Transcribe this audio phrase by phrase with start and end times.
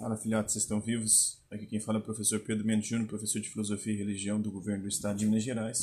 [0.00, 1.38] Fala, filhotes, vocês estão vivos?
[1.50, 4.50] Aqui quem fala é o professor Pedro Mendes Júnior, professor de Filosofia e Religião do
[4.50, 5.82] Governo do Estado de Minas Gerais.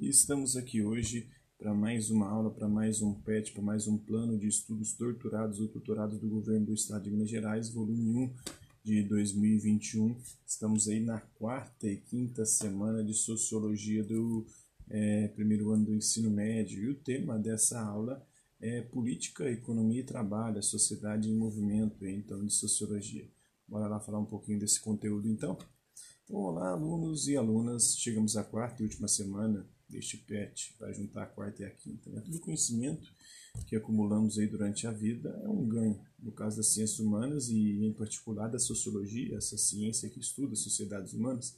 [0.00, 3.96] E estamos aqui hoje para mais uma aula, para mais um PET, para mais um
[3.96, 8.34] plano de estudos torturados ou tutorados do Governo do Estado de Minas Gerais, volume 1
[8.82, 10.16] de 2021.
[10.44, 14.44] Estamos aí na quarta e quinta semana de Sociologia do
[14.90, 16.82] é, primeiro ano do ensino médio.
[16.82, 18.26] E o tema dessa aula
[18.60, 23.30] é Política, Economia e Trabalho, a Sociedade em Movimento, então, de Sociologia.
[23.72, 25.56] Bora lá falar um pouquinho desse conteúdo então?
[26.24, 27.96] Então, olá, alunos e alunas.
[27.96, 32.10] Chegamos à quarta e última semana deste PET, vai juntar a quarta e a quinta.
[32.10, 32.20] Né?
[32.20, 33.10] Todo conhecimento
[33.66, 35.98] que acumulamos aí durante a vida é um ganho.
[36.18, 41.14] No caso das ciências humanas e, em particular, da sociologia, essa ciência que estuda sociedades
[41.14, 41.56] humanas,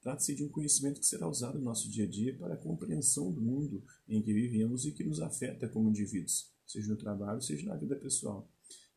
[0.00, 3.30] trata-se de um conhecimento que será usado no nosso dia a dia para a compreensão
[3.30, 7.68] do mundo em que vivemos e que nos afeta como indivíduos, seja no trabalho, seja
[7.68, 8.51] na vida pessoal.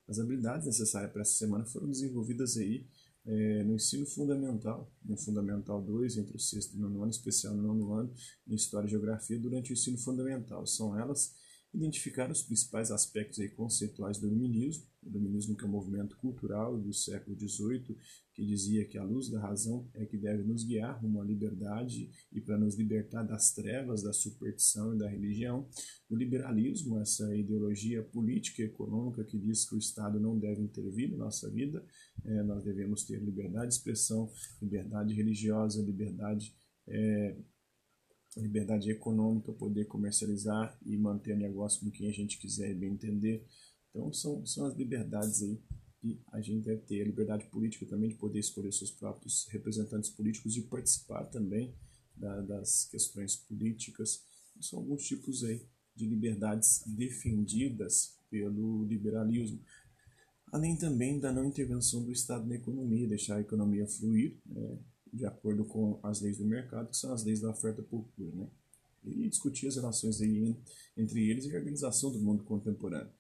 [0.07, 2.85] As habilidades necessárias para essa semana foram desenvolvidas aí
[3.25, 7.63] é, no ensino fundamental, no Fundamental 2, entre o sexto e nono ano, especial no
[7.63, 8.13] nono ano,
[8.47, 10.65] em História e Geografia, durante o ensino fundamental.
[10.67, 11.33] São elas
[11.75, 16.77] identificar os principais aspectos aí conceituais do iluminismo, o iluminismo que é um movimento cultural
[16.79, 17.95] do século XVIII,
[18.33, 22.09] que dizia que a luz da razão é que deve nos guiar rumo à liberdade
[22.31, 25.69] e para nos libertar das trevas, da superstição e da religião.
[26.09, 31.11] O liberalismo, essa ideologia política e econômica que diz que o Estado não deve intervir
[31.11, 31.85] na nossa vida,
[32.23, 36.53] é, nós devemos ter liberdade de expressão, liberdade religiosa, liberdade
[36.87, 37.37] é,
[38.41, 43.45] liberdade econômica, poder comercializar e manter negócio com quem a gente quiser e bem entender.
[43.89, 45.61] Então, são, são as liberdades aí
[46.00, 47.02] que a gente deve ter.
[47.02, 51.73] A liberdade política também de poder escolher seus próprios representantes políticos e participar também
[52.16, 54.23] da, das questões políticas.
[54.59, 59.61] São alguns tipos aí de liberdades defendidas pelo liberalismo.
[60.52, 64.78] Além também da não intervenção do Estado na economia, deixar a economia fluir, né?
[65.15, 68.31] De acordo com as leis do mercado, que são as leis da oferta e procura,
[68.35, 68.47] né?
[69.05, 70.55] E discutir as relações aí
[70.97, 73.11] entre eles e a organização do mundo contemporâneo.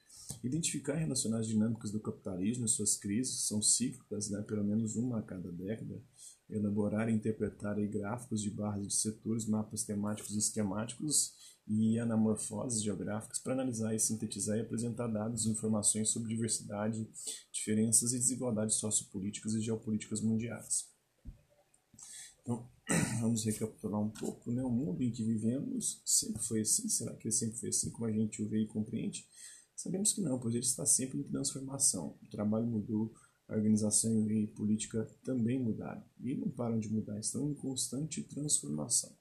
[0.43, 4.95] Identificar e relacionar as dinâmicas do capitalismo e suas crises, são cíclicas, né, pelo menos
[4.95, 6.01] uma a cada década.
[6.49, 11.33] Elaborar e interpretar aí gráficos de barras de setores, mapas temáticos e esquemáticos
[11.67, 17.07] e anamorfoses geográficas para analisar e sintetizar e apresentar dados e informações sobre diversidade,
[17.51, 20.94] diferenças e desigualdades sociopolíticas e geopolíticas mundiais.
[22.45, 22.69] Então,
[23.19, 24.63] vamos recapitular um pouco, né?
[24.63, 26.87] O mundo em que vivemos sempre foi assim?
[26.87, 29.27] Será que ele sempre foi assim como a gente o vê e compreende?
[29.75, 32.15] Sabemos que não, pois ele está sempre em transformação.
[32.21, 33.11] O trabalho mudou,
[33.47, 36.03] a organização e a política também mudaram.
[36.21, 39.11] E não param de mudar, estão em constante transformação.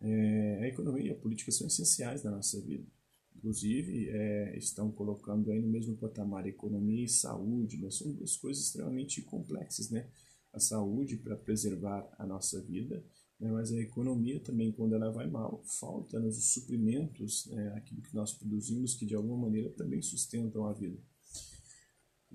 [0.00, 2.84] É, a economia e a política são essenciais na nossa vida.
[3.36, 7.78] Inclusive, é, estão colocando aí no mesmo patamar economia e saúde.
[7.92, 10.10] São duas coisas extremamente complexas, né?
[10.56, 13.04] A saúde para preservar a nossa vida,
[13.38, 18.14] né, mas a economia também, quando ela vai mal, falta-nos os suprimentos, né, aquilo que
[18.14, 20.98] nós produzimos, que de alguma maneira também sustentam a vida.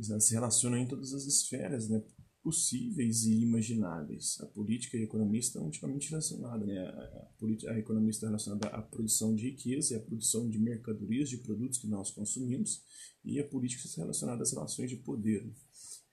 [0.09, 2.01] Elas se relacionam em todas as esferas né,
[2.43, 4.39] possíveis e imagináveis.
[4.41, 6.67] A política e a economia estão intimamente relacionadas.
[6.67, 6.77] Né?
[6.79, 11.29] A, a, a economia está relacionada à produção de riqueza e à produção de mercadorias,
[11.29, 12.83] de produtos que nós consumimos,
[13.23, 15.51] e a política está relacionada às relações de poder.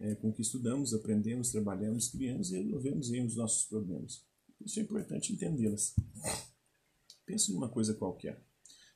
[0.00, 4.24] É, com que estudamos, aprendemos, trabalhamos, criamos e resolvemos os nossos problemas.
[4.64, 5.94] Isso é importante entendê-las.
[7.26, 8.42] Pense numa coisa qualquer.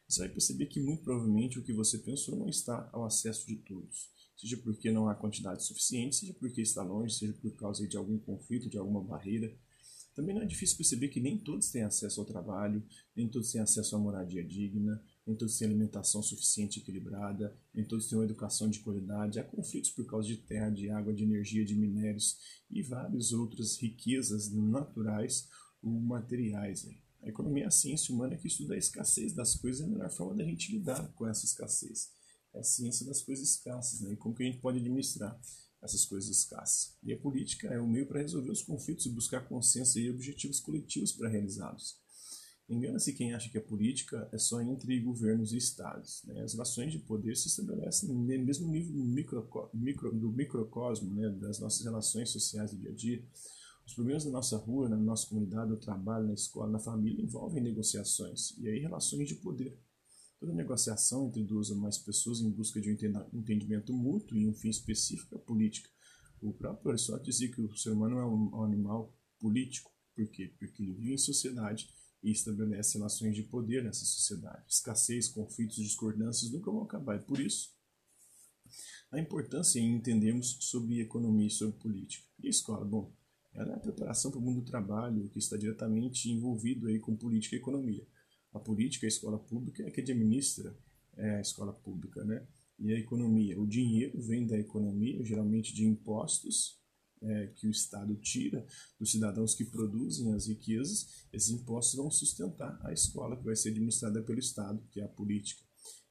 [0.09, 3.57] Você vai perceber que muito provavelmente o que você pensou não está ao acesso de
[3.57, 4.11] todos.
[4.37, 8.19] Seja porque não há quantidade suficiente, seja porque está longe, seja por causa de algum
[8.19, 9.57] conflito, de alguma barreira.
[10.15, 12.85] Também não é difícil perceber que nem todos têm acesso ao trabalho,
[13.17, 17.85] nem todos têm acesso a moradia digna, nem todos têm alimentação suficiente e equilibrada, nem
[17.85, 21.23] todos têm uma educação de qualidade, há conflitos por causa de terra, de água, de
[21.23, 22.39] energia, de minérios
[22.71, 25.49] e várias outras riquezas naturais
[25.83, 26.89] ou materiais.
[27.23, 30.11] A economia é a ciência humana que estuda a escassez das coisas e a melhor
[30.11, 32.11] forma da gente lidar com essa escassez.
[32.53, 34.13] É a ciência das coisas escassas, né?
[34.13, 35.41] e como que a gente pode administrar
[35.81, 36.97] essas coisas escassas.
[37.03, 40.61] E a política é o meio para resolver os conflitos e buscar consenso e objetivos
[40.61, 42.02] coletivos para realizá-los.
[42.73, 46.23] Engana-se quem acha que a política é só entre governos e estados.
[46.25, 46.41] Né?
[46.41, 51.29] As relações de poder se estabelecem no mesmo nível micro, micro, do microcosmo, né?
[51.29, 53.23] das nossas relações sociais do dia a dia.
[53.87, 57.63] Os problemas da nossa rua, na nossa comunidade, no trabalho, na escola, na família, envolvem
[57.63, 59.79] negociações e aí relações de poder.
[60.41, 64.55] Toda negociação entre duas ou mais pessoas em busca de um entendimento mútuo e um
[64.55, 65.91] fim específico é política.
[66.41, 69.93] O próprio Aristóteles dizia que o ser humano é um animal político.
[70.17, 70.55] Por quê?
[70.59, 71.89] Porque ele vive em sociedade
[72.23, 74.65] e estabelece relações de poder nessa sociedade.
[74.69, 77.17] Escassez, conflitos, discordâncias nunca vão acabar.
[77.17, 77.75] E por isso,
[79.11, 82.27] a importância em entendermos sobre economia e sobre política.
[82.41, 82.85] E a escola?
[82.85, 83.13] Bom,
[83.53, 87.15] ela é a preparação para o mundo do trabalho, que está diretamente envolvido aí com
[87.17, 88.07] política e economia.
[88.53, 90.77] A política, a escola pública, é que administra
[91.17, 92.47] é, a escola pública, né?
[92.79, 93.61] E a economia.
[93.61, 96.82] O dinheiro vem da economia, geralmente de impostos,
[97.23, 98.67] é, que o Estado tira
[98.99, 103.71] dos cidadãos que produzem as riquezas, esses impostos vão sustentar a escola que vai ser
[103.71, 105.63] administrada pelo Estado, que é a política.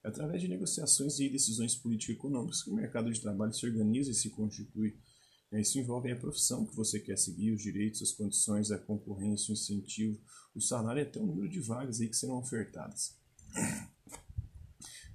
[0.03, 4.15] É através de negociações e decisões político-econômicas que o mercado de trabalho se organiza e
[4.15, 4.97] se constitui.
[5.51, 9.51] É, isso envolve a profissão que você quer seguir, os direitos, as condições, a concorrência,
[9.51, 10.19] o incentivo,
[10.55, 13.15] o salário e até o número de vagas aí que serão ofertadas.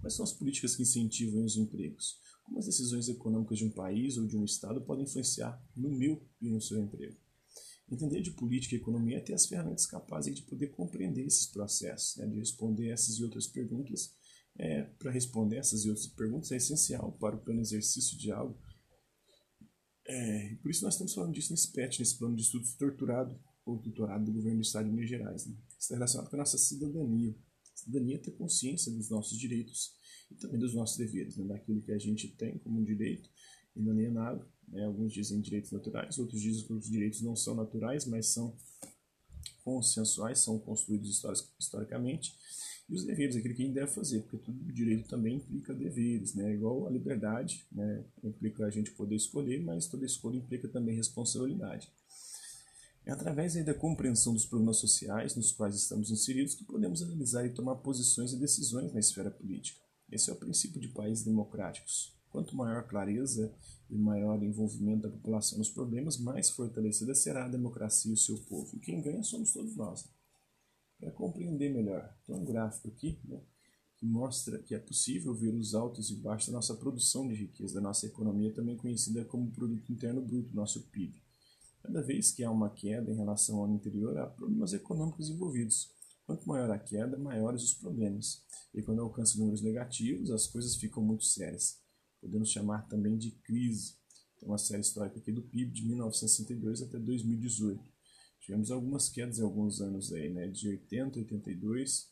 [0.01, 2.21] Quais são as políticas que incentivam os empregos?
[2.47, 6.25] Como as decisões econômicas de um país ou de um estado podem influenciar no meu
[6.41, 7.17] e no seu emprego?
[7.91, 12.17] Entender de política e economia é ter as ferramentas capazes de poder compreender esses processos,
[12.17, 14.15] né, de responder essas e outras perguntas.
[14.59, 18.59] É, para responder essas e outras perguntas é essencial para o plano exercício de algo.
[20.07, 23.79] É, por isso nós estamos falando disso nesse PET, nesse plano de estudos torturado ou
[23.79, 25.47] tutorado do governo do Estado de Minas Gerais.
[25.47, 25.57] Né?
[25.79, 27.37] Está relacionado com a nossa cidadania.
[27.77, 29.95] Cidadania é ter consciência dos nossos direitos
[30.31, 33.31] e também dos nossos deveres, né, daquilo que a gente tem como direito
[33.75, 34.47] inalienado.
[34.69, 38.57] Né, alguns dizem direitos naturais, outros dizem que os direitos não são naturais, mas são
[39.63, 41.23] consensuais, são construídos
[41.59, 42.35] historicamente.
[42.89, 46.35] E os deveres, aquilo que a gente deve fazer, porque todo direito também implica deveres,
[46.35, 46.55] né?
[46.55, 48.05] igual a liberdade, né?
[48.23, 51.91] implica a gente poder escolher, mas toda escolha implica também responsabilidade.
[53.07, 57.51] É através da compreensão dos problemas sociais nos quais estamos inseridos que podemos analisar e
[57.51, 59.81] tomar posições e decisões na esfera política.
[60.11, 62.13] Esse é o princípio de países democráticos.
[62.31, 63.55] Quanto maior clareza
[63.89, 68.39] e maior envolvimento da população nos problemas, mais fortalecida será a democracia e o seu
[68.39, 68.77] povo.
[68.77, 70.05] E quem ganha somos todos nós.
[70.99, 73.41] Para compreender melhor, tem um gráfico aqui né,
[73.99, 77.75] que mostra que é possível ver os altos e baixos da nossa produção de riqueza,
[77.75, 81.26] da nossa economia, também conhecida como Produto Interno Bruto, nosso PIB.
[81.87, 85.89] Cada vez que há uma queda em relação ao ano anterior, há problemas econômicos envolvidos.
[86.27, 88.43] Quanto maior a queda, maiores os problemas.
[88.75, 91.81] E quando alcança números negativos, as coisas ficam muito sérias.
[92.21, 93.95] Podemos chamar também de crise.
[94.37, 97.81] Tem uma série histórica aqui do PIB de 1962 até 2018.
[98.41, 100.49] Tivemos algumas quedas em alguns anos aí, né?
[100.49, 102.11] De 80, 82,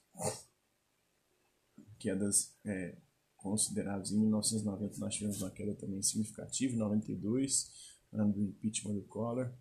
[1.99, 2.97] quedas é,
[3.37, 4.13] consideradas.
[4.13, 7.73] Em 1990 nós tivemos uma queda também significativa, em 92,
[8.13, 9.53] ano do impeachment do Collor.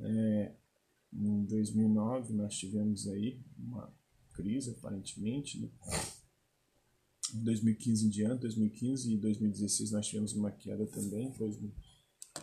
[0.00, 0.52] É,
[1.12, 3.92] em 2009 nós tivemos aí uma
[4.32, 5.60] crise aparentemente.
[5.60, 5.70] Né?
[7.34, 11.72] Em 2015 em diante, 2015 e 2016 nós tivemos uma queda também depois do,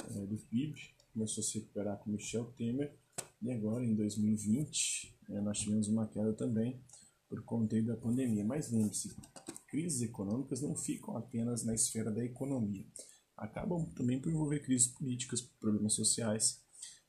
[0.10, 0.76] é, do PIB,
[1.14, 2.94] começou a se recuperar com Michel Temer.
[3.42, 6.82] E agora em 2020 é, nós tivemos uma queda também
[7.30, 8.44] por conta da pandemia.
[8.44, 9.16] Mas lembre-se,
[9.68, 12.86] crises econômicas não ficam apenas na esfera da economia.
[13.36, 16.63] Acabam também por envolver crises políticas, problemas sociais,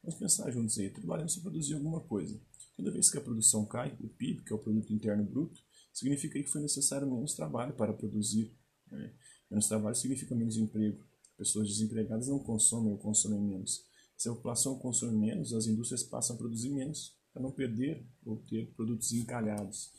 [0.05, 2.39] Vamos pensar juntos aí, trabalhando para produzir alguma coisa.
[2.77, 5.62] Toda vez que a produção cai, o PIB, que é o Produto Interno Bruto,
[5.95, 8.55] significa que foi necessário menos trabalho para produzir.
[8.91, 9.15] Né?
[9.51, 11.03] Menos trabalho significa menos emprego.
[11.39, 13.87] Pessoas desempregadas não consomem ou consomem menos.
[14.15, 18.37] Se a população consome menos, as indústrias passam a produzir menos, para não perder ou
[18.43, 19.91] ter produtos encalhados.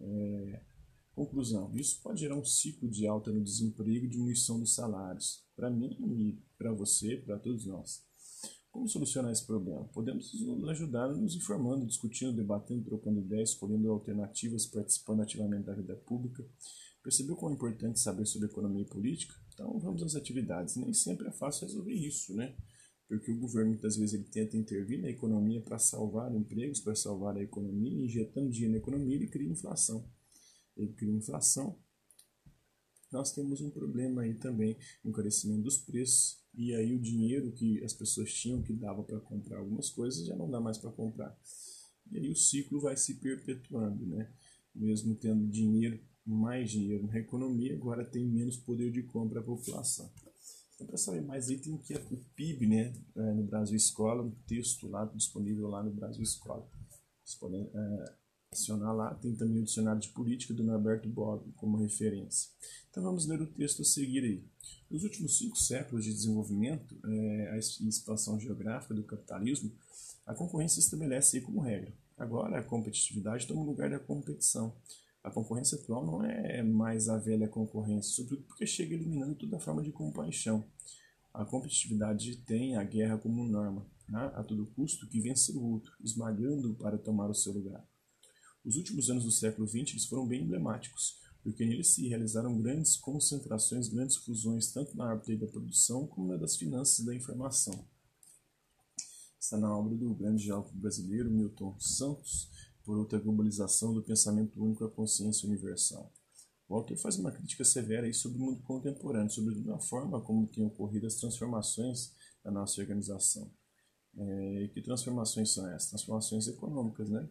[0.00, 0.60] É...
[1.14, 5.70] Conclusão: isso pode gerar um ciclo de alta no desemprego e diminuição dos salários, para
[5.70, 8.07] mim e para você, para todos nós.
[8.78, 9.82] Como solucionar esse problema?
[9.86, 10.32] Podemos
[10.68, 16.46] ajudar nos informando, discutindo, debatendo, trocando ideias, escolhendo alternativas, participando ativamente da vida pública.
[17.02, 19.34] Percebeu quão é importante saber sobre economia e política?
[19.52, 20.76] Então vamos às atividades.
[20.76, 22.54] Nem sempre é fácil resolver isso, né?
[23.08, 27.36] Porque o governo muitas vezes ele tenta intervir na economia para salvar empregos, para salvar
[27.36, 30.08] a economia, injetando dinheiro na economia, ele cria inflação.
[30.76, 31.76] Ele cria inflação.
[33.10, 37.92] Nós temos um problema aí também, encarecimento dos preços, e aí o dinheiro que as
[37.92, 41.38] pessoas tinham que dava para comprar algumas coisas já não dá mais para comprar.
[42.10, 44.30] E aí o ciclo vai se perpetuando, né?
[44.74, 50.10] Mesmo tendo dinheiro, mais dinheiro na economia, agora tem menos poder de compra a população.
[50.74, 54.30] Então, para saber mais aí, tem que o PIB, né, é, no Brasil Escola, um
[54.46, 56.68] texto lá disponível lá no Brasil Escola.
[57.24, 58.14] Vocês podem é,
[58.52, 62.50] adicionar lá, tem também o dicionário de política do Norberto Bob como referência.
[62.90, 64.44] Então vamos ler o texto a seguir aí.
[64.90, 69.70] Nos últimos cinco séculos de desenvolvimento é, a expansão geográfica do capitalismo,
[70.26, 71.92] a concorrência estabelece como regra.
[72.16, 74.74] Agora a competitividade toma lugar da competição.
[75.22, 79.82] A concorrência atual não é mais a velha concorrência, sobretudo porque chega eliminando toda forma
[79.82, 80.64] de compaixão.
[81.34, 84.32] A competitividade tem a guerra como norma, né?
[84.34, 87.86] a todo custo que vencer o outro, esmagando para tomar o seu lugar.
[88.68, 91.16] Os últimos anos do século XX foram bem emblemáticos.
[91.42, 96.36] porque nele se realizaram grandes concentrações, grandes fusões, tanto na árvore da produção como na
[96.36, 97.86] das finanças da informação.
[99.40, 102.50] Está na obra do grande geógrafo brasileiro Milton Santos,
[102.84, 106.12] por outra globalização do pensamento único à consciência universal.
[106.68, 110.66] O autor faz uma crítica severa sobre o mundo contemporâneo, sobre a forma como têm
[110.66, 112.12] ocorrido as transformações
[112.44, 113.50] da nossa organização.
[114.14, 115.88] É, e que transformações são essas?
[115.88, 117.26] Transformações econômicas, né?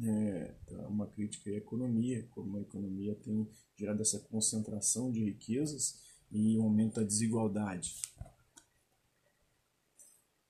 [0.00, 6.00] É, então, uma crítica à economia, como a economia tem gerado essa concentração de riquezas
[6.30, 7.96] e um aumento da desigualdade.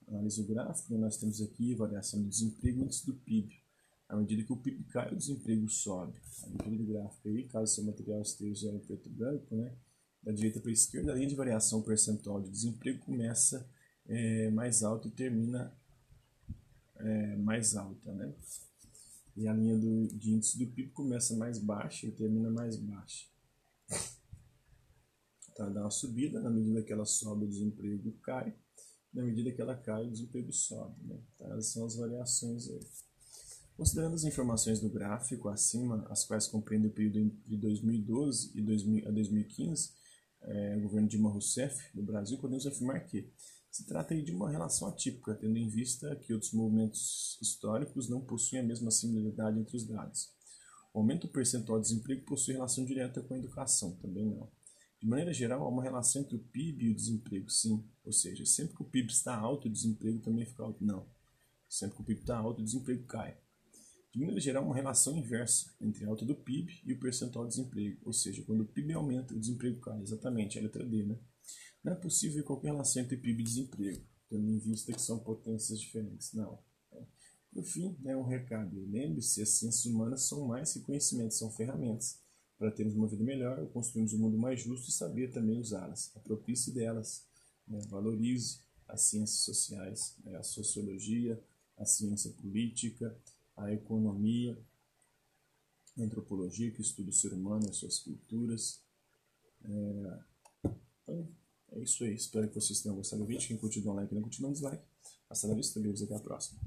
[0.07, 3.62] Análise gráfica, nós temos aqui a variação do desemprego antes do PIB.
[4.09, 6.19] À medida que o PIB cai, o desemprego sobe.
[6.43, 9.76] A medida do gráfico aí, caso seu material esteja em preto e branco, né,
[10.23, 13.69] da direita para a esquerda, a linha de variação percentual de desemprego começa
[14.07, 15.73] é, mais alta e termina
[16.97, 18.12] é, mais alta.
[18.12, 18.33] Né?
[19.38, 23.26] E a linha do, de índice do PIB começa mais baixa e termina mais baixa.
[25.52, 28.52] Então, dá uma subida, na medida que ela sobe, o desemprego cai.
[29.14, 30.97] Na medida que ela cai, o desemprego sobe.
[31.07, 31.21] Né?
[31.35, 32.80] Então, essas são as variações aí.
[33.76, 39.07] Considerando as informações do gráfico acima, as quais compreendem o período de 2012 e 2000
[39.07, 39.92] a 2015,
[40.42, 43.30] é, o governo Dilma Rousseff do Brasil, podemos afirmar que
[43.70, 48.62] se trata de uma relação atípica, tendo em vista que outros movimentos históricos não possuem
[48.62, 50.32] a mesma similaridade entre os dados.
[50.92, 54.50] O aumento percentual de desemprego possui relação direta com a educação, também não.
[55.00, 57.84] De maneira geral, há uma relação entre o PIB e o desemprego, sim.
[58.04, 60.84] Ou seja, sempre que o PIB está alto, o desemprego também fica alto.
[60.84, 61.06] Não.
[61.68, 63.38] Sempre que o PIB está alto, o desemprego cai.
[64.12, 67.54] De maneira geral, uma relação inversa entre a alta do PIB e o percentual de
[67.54, 71.16] desemprego, ou seja, quando o PIB aumenta, o desemprego cai, exatamente, a letra D, né?
[71.83, 75.81] Não é possível qualquer relação entre PIB e desemprego, tendo em vista que são potências
[75.81, 76.59] diferentes, não.
[77.52, 82.21] Por fim, né, um recado, lembre-se, as ciências humanas são mais que conhecimentos, são ferramentas.
[82.59, 86.11] Para termos uma vida melhor, construirmos um mundo mais justo e saber também usá-las.
[86.17, 87.25] Apropie-se delas,
[87.67, 91.43] né, valorize as ciências sociais, né, a sociologia,
[91.76, 93.17] a ciência política,
[93.57, 94.59] a economia,
[95.97, 98.83] a antropologia, que estuda o ser humano e as suas culturas.
[99.64, 100.19] É,
[101.09, 101.29] então,
[101.73, 102.15] é isso aí.
[102.15, 103.47] Espero que vocês tenham gostado do vídeo.
[103.47, 104.09] Quem curtiu, dá um like.
[104.09, 104.83] Quem não curtiu, dá um dislike.
[105.29, 106.03] Hasta la vista, amigos.
[106.03, 106.61] Até a próxima.